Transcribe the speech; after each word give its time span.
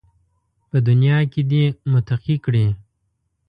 په 0.69 0.77
دنیا 0.87 1.17
کې 1.31 1.41
دې 1.51 1.63
متقي 1.91 2.35
کړي 2.45 2.67